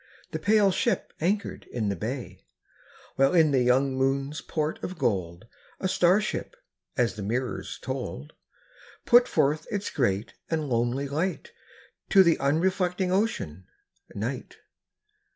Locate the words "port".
4.41-4.83